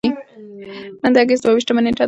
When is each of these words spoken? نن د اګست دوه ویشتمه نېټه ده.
نن 1.01 1.11
د 1.13 1.17
اګست 1.23 1.41
دوه 1.43 1.53
ویشتمه 1.55 1.81
نېټه 1.83 1.97
ده. 1.97 1.99